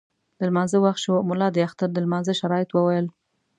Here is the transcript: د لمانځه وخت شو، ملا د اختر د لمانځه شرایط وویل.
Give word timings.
د 0.37 0.39
لمانځه 0.49 0.77
وخت 0.85 0.99
شو، 1.05 1.15
ملا 1.29 1.47
د 1.53 1.57
اختر 1.67 1.87
د 1.91 1.97
لمانځه 2.05 2.33
شرایط 2.41 2.69
وویل. 2.73 3.07